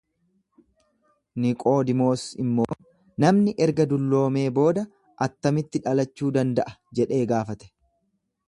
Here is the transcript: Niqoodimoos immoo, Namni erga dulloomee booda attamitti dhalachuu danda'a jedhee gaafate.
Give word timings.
Niqoodimoos 1.43 2.23
immoo, 2.45 2.77
Namni 3.25 3.55
erga 3.67 3.87
dulloomee 3.93 4.47
booda 4.59 4.87
attamitti 5.29 5.83
dhalachuu 5.87 6.35
danda'a 6.41 6.79
jedhee 7.03 7.25
gaafate. 7.35 7.71